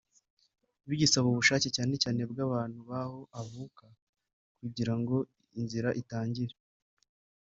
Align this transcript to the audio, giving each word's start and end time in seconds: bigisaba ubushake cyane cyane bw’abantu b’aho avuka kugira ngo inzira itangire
bigisaba 0.87 1.25
ubushake 1.29 1.67
cyane 1.77 1.93
cyane 2.03 2.21
bw’abantu 2.31 2.79
b’aho 2.89 3.19
avuka 3.41 3.85
kugira 4.59 4.93
ngo 4.99 5.15
inzira 5.59 5.89
itangire 6.01 6.55